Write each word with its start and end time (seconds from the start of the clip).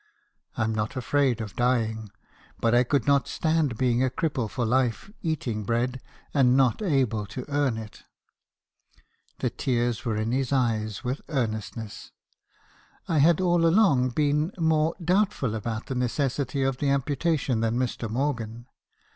I'm 0.57 0.73
not 0.73 0.95
afraid 0.95 1.41
of 1.41 1.55
dying, 1.55 2.09
but 2.59 2.73
I 2.73 2.83
could 2.83 3.05
not 3.05 3.27
stand 3.27 3.77
being 3.77 4.03
a 4.03 4.09
cripple 4.09 4.49
for 4.49 4.65
life, 4.65 5.11
eating 5.21 5.63
bread, 5.63 6.01
and 6.33 6.57
not 6.57 6.81
able 6.81 7.27
to 7.27 7.45
earn 7.47 7.77
it.' 7.77 8.01
"The 9.37 9.51
tears 9.51 10.03
were 10.03 10.17
in 10.17 10.31
his 10.31 10.51
eyes 10.51 11.03
with 11.03 11.21
earnestness. 11.29 12.09
I 13.07 13.19
had 13.19 13.39
all 13.39 13.63
along 13.63 14.09
been 14.09 14.51
more 14.57 14.95
doubtful 14.99 15.53
about 15.53 15.85
the 15.85 15.93
necessity 15.93 16.63
of 16.63 16.77
the 16.77 16.87
amputa 16.87 17.37
tion 17.37 17.59
than 17.59 17.77
Mr. 17.77 18.09
Morgan. 18.09 18.65